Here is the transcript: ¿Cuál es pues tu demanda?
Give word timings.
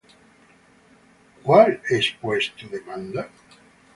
¿Cuál 1.43 1.79
es 1.87 2.09
pues 2.19 2.51
tu 2.55 2.67
demanda? 2.67 3.29